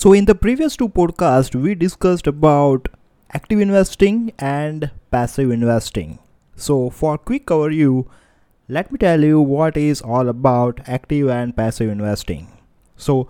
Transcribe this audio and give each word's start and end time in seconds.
So 0.00 0.14
in 0.14 0.24
the 0.24 0.34
previous 0.34 0.78
two 0.78 0.88
podcasts 0.88 1.54
we 1.54 1.74
discussed 1.74 2.26
about 2.26 2.88
active 3.34 3.60
investing 3.60 4.32
and 4.38 4.90
passive 5.10 5.50
investing. 5.50 6.18
So 6.56 6.88
for 6.88 7.18
quick 7.18 7.48
overview, 7.48 8.06
let 8.66 8.90
me 8.90 8.96
tell 8.96 9.22
you 9.22 9.42
what 9.42 9.76
is 9.76 10.00
all 10.00 10.30
about 10.30 10.80
active 10.86 11.28
and 11.28 11.54
passive 11.54 11.90
investing. 11.90 12.48
So 12.96 13.28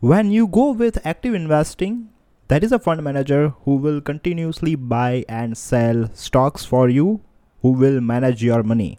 when 0.00 0.30
you 0.30 0.46
go 0.46 0.70
with 0.70 1.06
active 1.06 1.34
investing, 1.34 2.08
that 2.46 2.64
is 2.64 2.72
a 2.72 2.78
fund 2.78 3.02
manager 3.02 3.50
who 3.66 3.76
will 3.76 4.00
continuously 4.00 4.74
buy 4.74 5.26
and 5.28 5.54
sell 5.54 6.08
stocks 6.14 6.64
for 6.64 6.88
you 6.88 7.20
who 7.60 7.72
will 7.72 8.00
manage 8.00 8.42
your 8.42 8.62
money. 8.62 8.98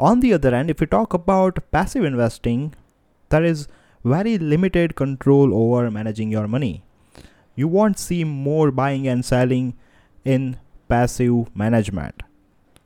On 0.00 0.20
the 0.20 0.32
other 0.32 0.52
hand, 0.52 0.70
if 0.70 0.80
you 0.80 0.86
talk 0.86 1.12
about 1.12 1.70
passive 1.70 2.02
investing, 2.02 2.74
there 3.28 3.44
is 3.44 3.68
very 4.04 4.38
limited 4.38 4.96
control 4.96 5.54
over 5.54 5.90
managing 5.90 6.30
your 6.30 6.48
money. 6.48 6.82
You 7.54 7.68
won't 7.68 7.98
see 7.98 8.24
more 8.24 8.70
buying 8.70 9.06
and 9.06 9.24
selling 9.24 9.74
in 10.24 10.56
passive 10.88 11.54
management. 11.54 12.22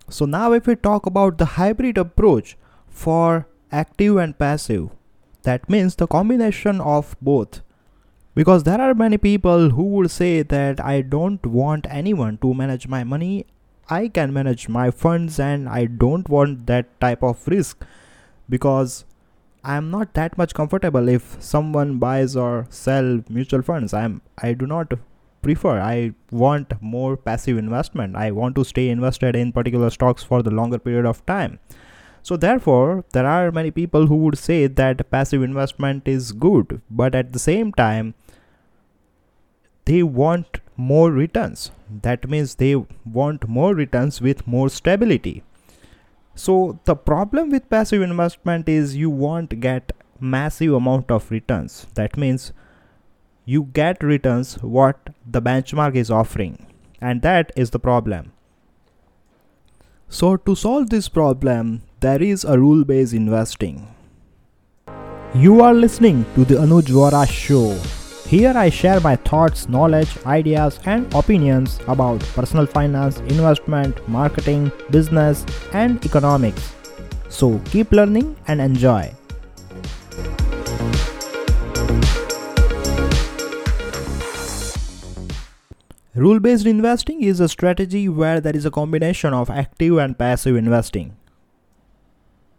So, 0.08 0.24
now 0.24 0.52
if 0.52 0.66
we 0.66 0.76
talk 0.76 1.06
about 1.06 1.38
the 1.38 1.44
hybrid 1.44 1.98
approach 1.98 2.56
for 2.88 3.48
active 3.72 4.16
and 4.16 4.38
passive, 4.38 4.90
that 5.42 5.68
means 5.68 5.94
the 5.96 6.06
combination 6.06 6.80
of 6.80 7.16
both. 7.20 7.62
Because 8.34 8.64
there 8.64 8.80
are 8.80 8.94
many 8.94 9.16
people 9.16 9.70
who 9.70 9.84
would 9.84 10.10
say 10.10 10.42
that 10.42 10.84
I 10.84 11.00
don't 11.00 11.44
want 11.46 11.86
anyone 11.88 12.38
to 12.38 12.52
manage 12.52 12.86
my 12.86 13.02
money, 13.02 13.46
I 13.88 14.08
can 14.08 14.32
manage 14.32 14.68
my 14.68 14.90
funds, 14.90 15.38
and 15.40 15.68
I 15.68 15.86
don't 15.86 16.28
want 16.28 16.66
that 16.66 17.00
type 17.00 17.22
of 17.22 17.46
risk 17.48 17.84
because 18.48 19.04
I'm 19.68 19.90
not 19.90 20.14
that 20.14 20.38
much 20.38 20.54
comfortable 20.54 21.08
if 21.08 21.36
someone 21.40 21.98
buys 21.98 22.36
or 22.36 22.66
sell 22.70 23.22
mutual 23.28 23.62
funds. 23.62 23.92
I'm 23.92 24.22
I 24.38 24.52
do 24.52 24.66
not 24.72 24.92
prefer. 25.42 25.80
I 25.80 26.12
want 26.30 26.74
more 26.80 27.16
passive 27.16 27.58
investment. 27.58 28.14
I 28.14 28.30
want 28.30 28.54
to 28.58 28.64
stay 28.64 28.88
invested 28.90 29.34
in 29.34 29.50
particular 29.56 29.90
stocks 29.90 30.22
for 30.22 30.40
the 30.44 30.52
longer 30.52 30.78
period 30.78 31.04
of 31.04 31.24
time. 31.26 31.58
So 32.22 32.36
therefore, 32.36 33.04
there 33.12 33.26
are 33.26 33.50
many 33.50 33.72
people 33.72 34.06
who 34.06 34.16
would 34.18 34.38
say 34.38 34.68
that 34.68 35.10
passive 35.10 35.42
investment 35.42 36.06
is 36.06 36.30
good, 36.30 36.80
but 36.88 37.16
at 37.16 37.32
the 37.32 37.44
same 37.48 37.72
time 37.72 38.14
they 39.84 40.02
want 40.04 40.60
more 40.76 41.10
returns. 41.10 41.72
That 42.02 42.28
means 42.28 42.54
they 42.54 42.74
want 43.04 43.48
more 43.48 43.74
returns 43.74 44.20
with 44.20 44.46
more 44.46 44.68
stability. 44.68 45.42
So 46.36 46.78
the 46.84 46.94
problem 46.94 47.48
with 47.48 47.70
passive 47.70 48.02
investment 48.02 48.68
is 48.68 48.94
you 48.94 49.08
won't 49.08 49.58
get 49.58 49.92
massive 50.20 50.74
amount 50.74 51.10
of 51.10 51.30
returns. 51.30 51.86
That 51.94 52.18
means 52.18 52.52
you 53.46 53.70
get 53.72 54.02
returns 54.02 54.54
what 54.62 55.08
the 55.26 55.40
benchmark 55.40 55.94
is 55.96 56.10
offering 56.10 56.66
and 57.00 57.22
that 57.22 57.52
is 57.56 57.70
the 57.70 57.78
problem. 57.78 58.32
So 60.08 60.36
to 60.36 60.54
solve 60.54 60.90
this 60.90 61.08
problem 61.08 61.82
there 62.00 62.22
is 62.22 62.44
a 62.44 62.58
rule 62.58 62.84
based 62.84 63.14
investing. 63.14 63.88
You 65.34 65.62
are 65.62 65.74
listening 65.74 66.26
to 66.34 66.44
the 66.44 66.56
Anuj 66.56 66.88
Vohra 66.88 67.26
show. 67.26 68.05
Here 68.28 68.54
I 68.56 68.70
share 68.70 68.98
my 68.98 69.14
thoughts, 69.14 69.68
knowledge, 69.68 70.18
ideas, 70.26 70.80
and 70.84 71.14
opinions 71.14 71.78
about 71.86 72.18
personal 72.34 72.66
finance, 72.66 73.18
investment, 73.20 74.08
marketing, 74.08 74.72
business, 74.90 75.46
and 75.72 76.04
economics. 76.04 76.74
So 77.28 77.60
keep 77.66 77.92
learning 77.92 78.34
and 78.48 78.60
enjoy. 78.60 79.14
Rule 86.16 86.40
based 86.40 86.66
investing 86.66 87.22
is 87.22 87.38
a 87.38 87.48
strategy 87.48 88.08
where 88.08 88.40
there 88.40 88.56
is 88.56 88.66
a 88.66 88.72
combination 88.72 89.34
of 89.34 89.50
active 89.50 89.98
and 89.98 90.18
passive 90.18 90.56
investing. 90.56 91.16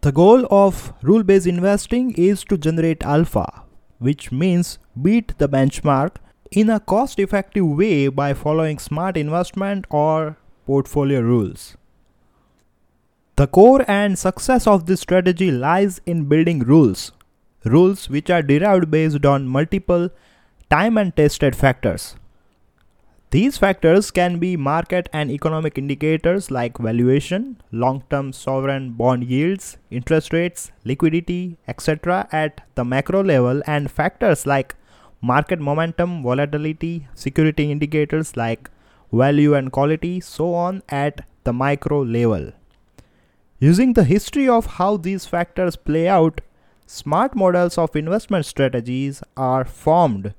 The 0.00 0.12
goal 0.12 0.46
of 0.50 0.94
rule 1.02 1.22
based 1.22 1.46
investing 1.46 2.12
is 2.12 2.42
to 2.44 2.56
generate 2.56 3.02
alpha, 3.02 3.64
which 3.98 4.30
means 4.30 4.78
beat 5.00 5.36
the 5.38 5.48
benchmark 5.48 6.16
in 6.50 6.70
a 6.70 6.80
cost 6.80 7.18
effective 7.18 7.66
way 7.66 8.08
by 8.08 8.32
following 8.34 8.78
smart 8.78 9.16
investment 9.16 9.86
or 9.90 10.36
portfolio 10.66 11.20
rules. 11.20 11.76
The 13.36 13.46
core 13.46 13.84
and 13.88 14.18
success 14.18 14.66
of 14.66 14.86
this 14.86 15.00
strategy 15.00 15.50
lies 15.50 16.00
in 16.06 16.24
building 16.24 16.60
rules, 16.60 17.12
rules 17.64 18.08
which 18.08 18.30
are 18.30 18.42
derived 18.42 18.90
based 18.90 19.24
on 19.24 19.46
multiple 19.46 20.10
time 20.70 20.98
and 20.98 21.14
tested 21.14 21.54
factors. 21.54 22.16
These 23.30 23.58
factors 23.58 24.10
can 24.10 24.38
be 24.38 24.56
market 24.56 25.10
and 25.12 25.30
economic 25.30 25.76
indicators 25.76 26.50
like 26.50 26.78
valuation, 26.78 27.60
long 27.70 28.02
term 28.08 28.32
sovereign 28.32 28.92
bond 28.92 29.24
yields, 29.24 29.76
interest 29.90 30.32
rates, 30.32 30.72
liquidity, 30.82 31.58
etc., 31.68 32.26
at 32.32 32.62
the 32.74 32.86
macro 32.86 33.22
level, 33.22 33.62
and 33.66 33.90
factors 33.90 34.46
like 34.46 34.74
market 35.20 35.60
momentum, 35.60 36.22
volatility, 36.22 37.06
security 37.14 37.70
indicators 37.70 38.34
like 38.34 38.70
value 39.12 39.52
and 39.52 39.72
quality, 39.72 40.20
so 40.20 40.54
on 40.54 40.82
at 40.88 41.20
the 41.44 41.52
micro 41.52 42.00
level. 42.00 42.52
Using 43.58 43.92
the 43.92 44.04
history 44.04 44.48
of 44.48 44.64
how 44.78 44.96
these 44.96 45.26
factors 45.26 45.76
play 45.76 46.08
out, 46.08 46.40
smart 46.86 47.36
models 47.36 47.76
of 47.76 47.94
investment 47.94 48.46
strategies 48.46 49.22
are 49.36 49.66
formed 49.66 50.32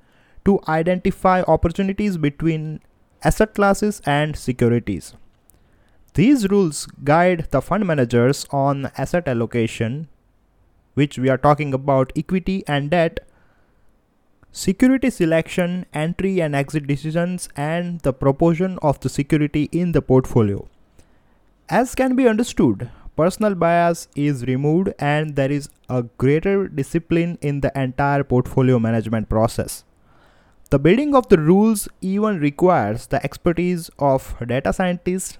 to 0.45 0.59
identify 0.67 1.41
opportunities 1.43 2.17
between 2.17 2.81
asset 3.23 3.53
classes 3.53 4.01
and 4.05 4.35
securities. 4.35 5.13
These 6.13 6.49
rules 6.49 6.87
guide 7.03 7.47
the 7.51 7.61
fund 7.61 7.85
managers 7.85 8.45
on 8.51 8.91
asset 8.97 9.27
allocation, 9.27 10.07
which 10.93 11.17
we 11.17 11.29
are 11.29 11.37
talking 11.37 11.73
about 11.73 12.11
equity 12.15 12.63
and 12.67 12.89
debt, 12.89 13.19
security 14.51 15.09
selection, 15.09 15.85
entry 15.93 16.41
and 16.41 16.55
exit 16.55 16.87
decisions, 16.87 17.47
and 17.55 17.99
the 18.01 18.13
proportion 18.13 18.79
of 18.81 18.99
the 19.01 19.09
security 19.09 19.69
in 19.71 19.91
the 19.91 20.01
portfolio. 20.01 20.67
As 21.69 21.93
can 21.93 22.15
be 22.15 22.27
understood, 22.27 22.89
personal 23.15 23.53
bias 23.53 24.07
is 24.15 24.45
removed 24.45 24.91
and 24.97 25.35
there 25.35 25.51
is 25.51 25.69
a 25.87 26.03
greater 26.17 26.67
discipline 26.67 27.37
in 27.41 27.61
the 27.61 27.71
entire 27.79 28.23
portfolio 28.23 28.79
management 28.79 29.29
process. 29.29 29.83
The 30.71 30.77
building 30.77 31.15
of 31.15 31.29
the 31.29 31.39
rules 31.39 31.87
even 31.99 32.39
requires 32.39 33.07
the 33.07 33.23
expertise 33.23 33.89
of 33.97 34.35
data 34.45 34.71
scientists, 34.71 35.39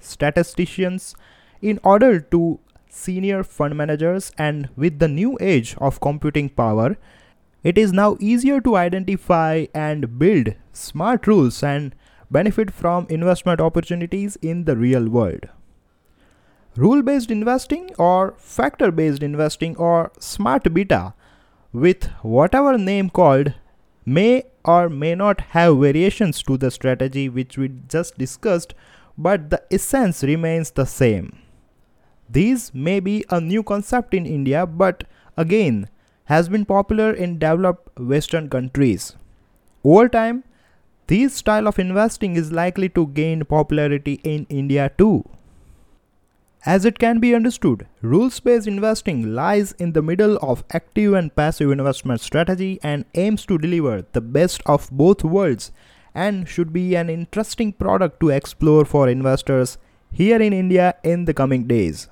statisticians, 0.00 1.14
in 1.60 1.78
order 1.84 2.18
to 2.18 2.58
senior 2.88 3.44
fund 3.44 3.76
managers 3.76 4.32
and 4.38 4.70
with 4.74 5.00
the 5.00 5.08
new 5.08 5.36
age 5.38 5.76
of 5.76 6.00
computing 6.00 6.48
power, 6.48 6.96
it 7.62 7.76
is 7.76 7.92
now 7.92 8.16
easier 8.20 8.58
to 8.62 8.76
identify 8.76 9.66
and 9.74 10.18
build 10.18 10.54
smart 10.72 11.26
rules 11.26 11.62
and 11.62 11.94
benefit 12.30 12.70
from 12.70 13.06
investment 13.10 13.60
opportunities 13.60 14.36
in 14.36 14.64
the 14.64 14.78
real 14.78 15.10
world. 15.10 15.46
Rule 16.74 17.02
based 17.02 17.30
investing 17.30 17.90
or 17.98 18.34
factor 18.38 18.90
based 18.90 19.22
investing 19.22 19.76
or 19.76 20.10
smart 20.18 20.72
beta 20.72 21.12
with 21.74 22.04
whatever 22.22 22.78
name 22.78 23.10
called 23.10 23.52
may 24.04 24.44
or 24.64 24.88
may 24.88 25.14
not 25.14 25.40
have 25.40 25.78
variations 25.78 26.42
to 26.42 26.56
the 26.56 26.70
strategy 26.70 27.28
which 27.28 27.58
we 27.58 27.70
just 27.88 28.18
discussed, 28.18 28.74
but 29.16 29.50
the 29.50 29.62
essence 29.70 30.22
remains 30.22 30.70
the 30.70 30.84
same. 30.86 31.38
These 32.28 32.74
may 32.74 33.00
be 33.00 33.24
a 33.30 33.40
new 33.40 33.62
concept 33.62 34.14
in 34.14 34.26
India, 34.26 34.66
but 34.66 35.04
again, 35.36 35.88
has 36.24 36.48
been 36.48 36.64
popular 36.64 37.12
in 37.12 37.38
developed 37.38 37.98
Western 37.98 38.48
countries. 38.48 39.16
Over 39.84 40.08
time, 40.08 40.44
this 41.08 41.34
style 41.34 41.68
of 41.68 41.78
investing 41.78 42.36
is 42.36 42.52
likely 42.52 42.88
to 42.90 43.08
gain 43.08 43.44
popularity 43.44 44.14
in 44.24 44.46
India 44.48 44.90
too. 44.96 45.28
As 46.64 46.84
it 46.84 47.00
can 47.00 47.18
be 47.18 47.34
understood, 47.34 47.88
rules 48.02 48.38
based 48.38 48.68
investing 48.68 49.34
lies 49.34 49.72
in 49.80 49.94
the 49.94 50.02
middle 50.02 50.36
of 50.36 50.62
active 50.72 51.12
and 51.14 51.34
passive 51.34 51.72
investment 51.72 52.20
strategy 52.20 52.78
and 52.84 53.04
aims 53.14 53.44
to 53.46 53.58
deliver 53.58 54.06
the 54.12 54.20
best 54.20 54.62
of 54.66 54.88
both 54.92 55.24
worlds 55.24 55.72
and 56.14 56.48
should 56.48 56.72
be 56.72 56.94
an 56.94 57.10
interesting 57.10 57.72
product 57.72 58.20
to 58.20 58.28
explore 58.28 58.84
for 58.84 59.08
investors 59.08 59.76
here 60.12 60.40
in 60.40 60.52
India 60.52 60.94
in 61.02 61.24
the 61.24 61.34
coming 61.34 61.66
days. 61.66 62.08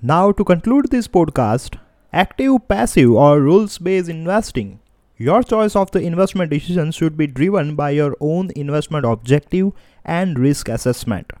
Now, 0.00 0.32
to 0.32 0.42
conclude 0.42 0.90
this 0.90 1.06
podcast, 1.06 1.78
active, 2.14 2.68
passive, 2.68 3.10
or 3.10 3.38
rules 3.38 3.76
based 3.76 4.08
investing. 4.08 4.80
Your 5.18 5.42
choice 5.42 5.76
of 5.76 5.90
the 5.90 6.00
investment 6.00 6.50
decision 6.50 6.90
should 6.90 7.18
be 7.18 7.26
driven 7.26 7.76
by 7.76 7.90
your 7.90 8.16
own 8.18 8.50
investment 8.56 9.04
objective 9.04 9.72
and 10.06 10.38
risk 10.38 10.70
assessment. 10.70 11.34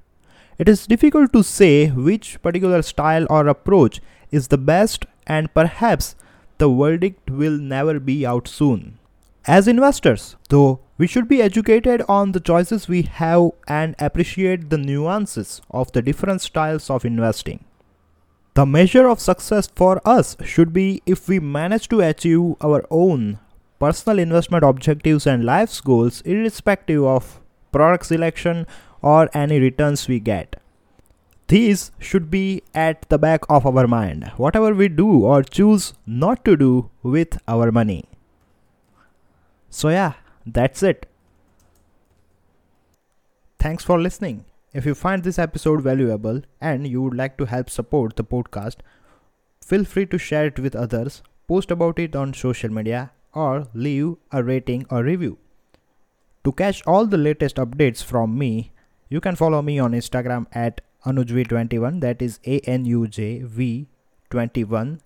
It 0.60 0.68
is 0.68 0.86
difficult 0.86 1.32
to 1.32 1.42
say 1.42 1.88
which 1.88 2.42
particular 2.42 2.82
style 2.82 3.26
or 3.30 3.48
approach 3.48 4.02
is 4.30 4.48
the 4.48 4.58
best, 4.58 5.06
and 5.26 5.54
perhaps 5.54 6.14
the 6.58 6.68
verdict 6.68 7.30
will 7.30 7.56
never 7.56 7.98
be 7.98 8.26
out 8.26 8.46
soon. 8.46 8.98
As 9.46 9.66
investors, 9.66 10.36
though, 10.50 10.80
we 10.98 11.06
should 11.06 11.28
be 11.28 11.40
educated 11.40 12.02
on 12.10 12.32
the 12.32 12.40
choices 12.40 12.88
we 12.88 13.00
have 13.04 13.52
and 13.68 13.94
appreciate 13.98 14.68
the 14.68 14.76
nuances 14.76 15.62
of 15.70 15.92
the 15.92 16.02
different 16.02 16.42
styles 16.42 16.90
of 16.90 17.06
investing. 17.06 17.64
The 18.52 18.66
measure 18.66 19.08
of 19.08 19.18
success 19.18 19.66
for 19.66 20.02
us 20.04 20.36
should 20.44 20.74
be 20.74 21.00
if 21.06 21.26
we 21.26 21.40
manage 21.40 21.88
to 21.88 22.02
achieve 22.02 22.56
our 22.60 22.84
own 22.90 23.38
personal 23.78 24.18
investment 24.18 24.62
objectives 24.64 25.26
and 25.26 25.42
life's 25.42 25.80
goals 25.80 26.20
irrespective 26.26 27.02
of 27.02 27.40
product 27.72 28.04
selection 28.04 28.66
or 29.02 29.28
any 29.34 29.58
returns 29.58 30.08
we 30.08 30.20
get. 30.20 30.56
These 31.48 31.90
should 31.98 32.30
be 32.30 32.62
at 32.74 33.08
the 33.08 33.18
back 33.18 33.42
of 33.48 33.66
our 33.66 33.86
mind, 33.86 34.30
whatever 34.36 34.72
we 34.72 34.88
do 34.88 35.24
or 35.24 35.42
choose 35.42 35.94
not 36.06 36.44
to 36.44 36.56
do 36.56 36.90
with 37.02 37.38
our 37.48 37.72
money. 37.72 38.04
So, 39.68 39.88
yeah, 39.88 40.12
that's 40.46 40.82
it. 40.82 41.06
Thanks 43.58 43.84
for 43.84 44.00
listening. 44.00 44.44
If 44.72 44.86
you 44.86 44.94
find 44.94 45.24
this 45.24 45.38
episode 45.38 45.82
valuable 45.82 46.42
and 46.60 46.86
you 46.86 47.02
would 47.02 47.14
like 47.14 47.36
to 47.38 47.46
help 47.46 47.68
support 47.68 48.14
the 48.14 48.24
podcast, 48.24 48.76
feel 49.60 49.84
free 49.84 50.06
to 50.06 50.18
share 50.18 50.46
it 50.46 50.60
with 50.60 50.76
others, 50.76 51.22
post 51.48 51.72
about 51.72 51.98
it 51.98 52.14
on 52.14 52.32
social 52.32 52.70
media, 52.70 53.10
or 53.34 53.66
leave 53.74 54.14
a 54.30 54.44
rating 54.44 54.86
or 54.88 55.02
review. 55.02 55.38
To 56.44 56.52
catch 56.52 56.86
all 56.86 57.06
the 57.06 57.18
latest 57.18 57.56
updates 57.56 58.02
from 58.02 58.38
me, 58.38 58.72
you 59.10 59.20
can 59.20 59.36
follow 59.36 59.60
me 59.60 59.78
on 59.78 59.92
Instagram 59.92 60.46
at 60.52 60.80
AnujV21 61.04 62.00
that 62.00 62.22
is 62.22 62.38
A 62.46 62.60
N 62.60 62.84
U 62.86 63.06
J 63.06 63.40
V 63.42 63.88
21. 64.30 65.00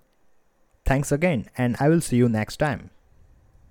Thanks 0.84 1.10
again 1.10 1.46
and 1.56 1.76
I 1.80 1.88
will 1.88 2.00
see 2.00 2.16
you 2.16 2.28
next 2.28 2.58
time. 2.58 2.90